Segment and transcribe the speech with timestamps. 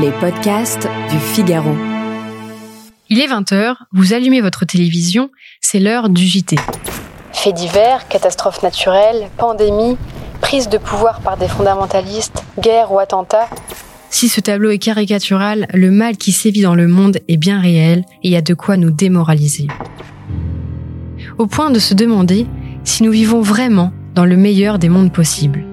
[0.00, 1.74] Les podcasts du Figaro.
[3.10, 5.30] Il est 20h, vous allumez votre télévision,
[5.60, 6.56] c'est l'heure du JT.
[7.34, 9.98] Faits divers, catastrophes naturelles, pandémies,
[10.40, 13.50] prise de pouvoir par des fondamentalistes, guerre ou attentats.
[14.08, 18.04] Si ce tableau est caricatural, le mal qui sévit dans le monde est bien réel
[18.22, 19.66] et il y a de quoi nous démoraliser.
[21.36, 22.46] Au point de se demander
[22.84, 25.66] si nous vivons vraiment dans le meilleur des mondes possibles.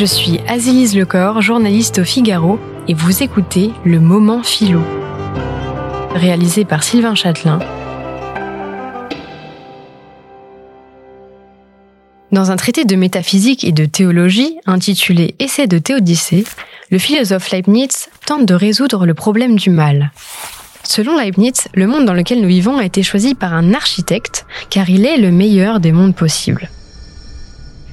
[0.00, 4.80] Je suis Azélise Lecor, journaliste au Figaro, et vous écoutez Le Moment Philo,
[6.14, 7.58] réalisé par Sylvain Châtelain.
[12.32, 16.44] Dans un traité de métaphysique et de théologie intitulé Essai de Théodicée,
[16.90, 20.12] le philosophe Leibniz tente de résoudre le problème du mal.
[20.82, 24.88] Selon Leibniz, le monde dans lequel nous vivons a été choisi par un architecte car
[24.88, 26.70] il est le meilleur des mondes possibles.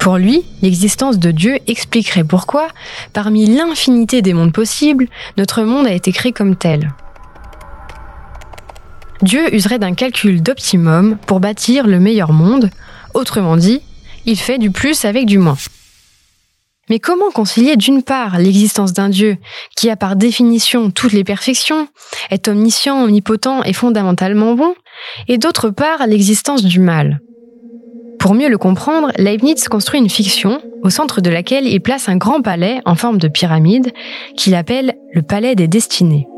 [0.00, 2.68] Pour lui, l'existence de Dieu expliquerait pourquoi,
[3.12, 5.06] parmi l'infinité des mondes possibles,
[5.36, 6.94] notre monde a été créé comme tel.
[9.20, 12.70] Dieu userait d'un calcul d'optimum pour bâtir le meilleur monde,
[13.12, 13.82] autrement dit,
[14.24, 15.58] il fait du plus avec du moins.
[16.88, 19.36] Mais comment concilier d'une part l'existence d'un Dieu
[19.76, 21.88] qui a par définition toutes les perfections,
[22.30, 24.74] est omniscient, omnipotent et fondamentalement bon,
[25.28, 27.20] et d'autre part l'existence du mal?
[28.20, 32.18] Pour mieux le comprendre, Leibniz construit une fiction au centre de laquelle il place un
[32.18, 33.92] grand palais en forme de pyramide
[34.36, 36.28] qu'il appelle le palais des destinées.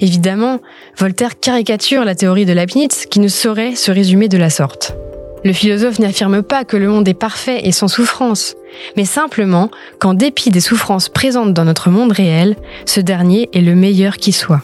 [0.00, 0.58] Évidemment,
[0.98, 4.96] Voltaire caricature la théorie de Leibniz qui ne saurait se résumer de la sorte.
[5.42, 8.56] Le philosophe n'affirme pas que le monde est parfait et sans souffrance,
[8.96, 13.74] mais simplement qu'en dépit des souffrances présentes dans notre monde réel, ce dernier est le
[13.74, 14.60] meilleur qui soit.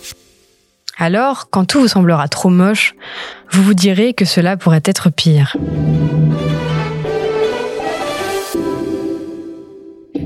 [0.98, 2.94] Alors, quand tout vous semblera trop moche,
[3.50, 5.56] vous vous direz que cela pourrait être pire.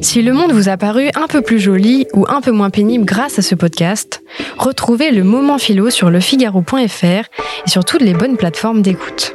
[0.00, 3.04] Si le monde vous a paru un peu plus joli ou un peu moins pénible
[3.04, 4.22] grâce à ce podcast,
[4.58, 9.34] retrouvez le moment philo sur lefigaro.fr et sur toutes les bonnes plateformes d'écoute.